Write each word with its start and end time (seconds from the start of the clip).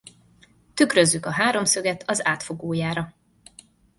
Tükrözzük 0.73 1.25
a 1.25 1.29
háromszöget 1.31 2.03
az 2.09 2.25
átfogójára. 2.27 3.13